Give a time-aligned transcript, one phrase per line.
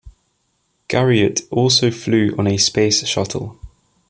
[0.89, 3.59] Garriott also flew on the Space Shuttle.